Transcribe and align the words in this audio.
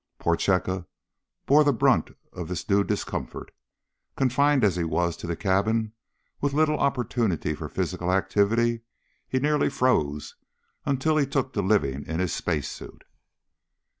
Prochaska 0.17 0.87
bore 1.45 1.63
the 1.63 1.71
brunt 1.71 2.17
of 2.33 2.47
this 2.47 2.67
new 2.67 2.83
discomfort. 2.83 3.51
Confined 4.15 4.63
as 4.63 4.75
he 4.75 4.83
was 4.83 5.15
to 5.17 5.27
the 5.27 5.35
cabin 5.35 5.77
and 5.77 5.91
with 6.41 6.53
little 6.53 6.79
opportunity 6.79 7.53
for 7.53 7.69
physical 7.69 8.11
activity, 8.11 8.81
he 9.27 9.37
nearly 9.37 9.69
froze 9.69 10.33
until 10.87 11.17
he 11.17 11.27
took 11.27 11.53
to 11.53 11.61
living 11.61 12.03
in 12.07 12.19
his 12.19 12.33
space 12.33 12.67
suit. 12.67 13.03